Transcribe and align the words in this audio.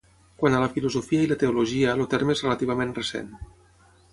Quant 0.43 0.55
a 0.55 0.61
la 0.63 0.69
filosofia 0.77 1.25
i 1.27 1.29
la 1.33 1.37
teologia 1.43 1.93
el 1.99 2.03
terme 2.17 2.35
és 2.39 2.43
relativament 2.47 2.99
recent. 2.99 3.31